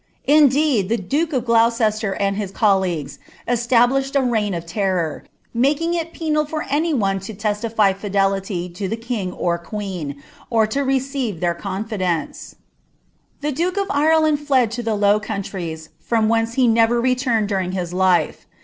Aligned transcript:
Indeed, 0.25 0.91
Ihe 0.91 1.07
duke 1.07 1.31
of 1.31 1.43
Gloureeier 1.45 2.17
and 2.19 2.35
bin 2.35 2.47
collMguei 2.49 3.19
cstablishitd 3.47 4.15
n 4.15 4.31
reii^ 4.31 4.57
of 4.57 4.65
terror, 4.65 5.25
making 5.53 5.93
it 5.93 6.11
penal 6.11 6.43
For 6.43 6.65
any 6.67 6.91
pereon 6.91 7.17
(o 7.17 7.35
tealiiy 7.35 7.95
fidelity 7.95 8.63
III 8.81 8.89
(he 8.89 8.95
kiiiff 8.97 9.35
or 9.39 9.59
queen, 9.59 10.23
or 10.49 10.65
to 10.65 10.81
receive 10.83 11.39
their 11.39 11.53
confidence, 11.53 12.55
The 13.41 13.51
duke 13.51 13.77
ol' 13.77 13.85
Ireland 13.91 14.39
lied 14.49 14.71
to 14.71 14.83
ilic 14.83 14.99
Low 14.99 15.19
Countries, 15.19 15.89
from 15.99 16.27
whence 16.27 16.55
he 16.55 16.67
never 16.67 16.99
rrtunied 16.99 17.45
during 17.45 17.73
his 17.73 17.93
life. 17.93 18.47